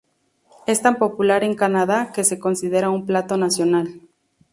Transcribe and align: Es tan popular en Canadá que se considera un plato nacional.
Es 0.65 0.81
tan 0.81 0.95
popular 0.97 1.43
en 1.43 1.53
Canadá 1.53 2.11
que 2.11 2.23
se 2.23 2.39
considera 2.39 2.89
un 2.89 3.05
plato 3.05 3.37
nacional. 3.37 4.01